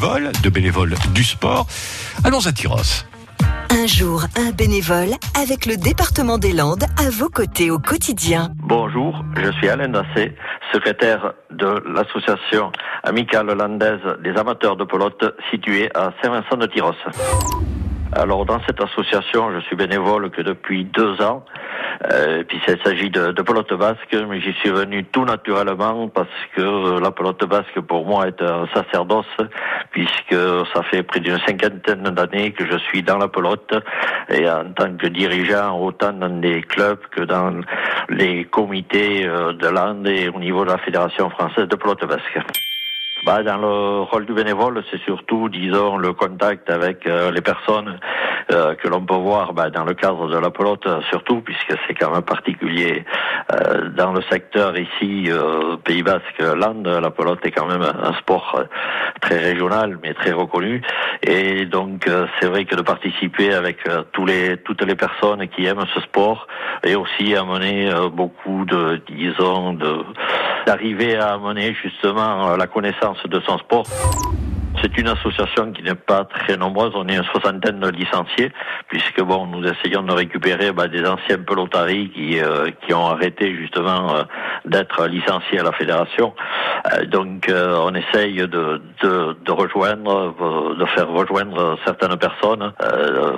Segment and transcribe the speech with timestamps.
[0.00, 1.66] bénévoles, de bénévoles du sport.
[2.24, 3.04] Allons à Tyros.
[3.70, 8.48] Un jour, un bénévole avec le département des Landes à vos côtés au quotidien.
[8.56, 10.34] Bonjour, je suis Alain Dassé,
[10.72, 16.94] secrétaire de l'association amicale landaise des amateurs de pelote située à Saint-Vincent de Tyros.
[18.12, 21.44] Alors dans cette association, je suis bénévole que depuis deux ans.
[22.10, 26.28] Euh, puis il s'agit de, de, pelote basque, mais j'y suis venu tout naturellement parce
[26.56, 29.26] que la pelote basque pour moi est un sacerdoce,
[29.90, 30.34] puisque
[30.72, 33.74] ça fait près d'une cinquantaine d'années que je suis dans la pelote
[34.30, 37.60] et en tant que dirigeant autant dans des clubs que dans
[38.08, 42.38] les comités euh, de l'Inde et au niveau de la Fédération française de pelote basque.
[43.26, 48.00] Bah, dans le rôle du bénévole, c'est surtout, disons, le contact avec euh, les personnes
[48.50, 51.94] euh, que l'on peut voir bah, dans le cadre de la pelote, surtout, puisque c'est
[51.94, 53.04] quand même particulier
[53.52, 55.28] euh, dans le secteur ici,
[55.84, 58.64] Pays Basque, Land, la pelote est quand même un sport
[59.20, 60.80] très régional, mais très reconnu.
[61.22, 62.08] Et donc,
[62.40, 63.78] c'est vrai que de participer avec
[64.12, 66.46] tous les, toutes les personnes qui aiment ce sport
[66.84, 70.04] et aussi amener beaucoup de, disons, de
[70.70, 73.86] d'arriver à amener justement la connaissance de son sport.
[74.82, 78.50] C'est une association qui n'est pas très nombreuse, on est une soixantaine de licenciés,
[78.88, 84.22] puisque nous essayons de récupérer bah, des anciens pelotaris qui, euh, ont arrêté justement euh,
[84.64, 86.34] d'être licenciés à la fédération.
[86.92, 88.80] Euh, donc on essaye de,
[89.48, 90.34] rejoindre,
[90.78, 92.72] de faire rejoindre certaines personnes.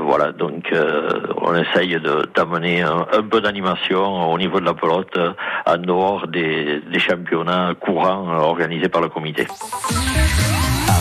[0.00, 0.72] voilà, donc
[1.36, 1.98] on essaye
[2.34, 5.18] d'amener un, peu d'animation au niveau de la pelote
[5.66, 9.46] en dehors des, championnats courants organisés par le comité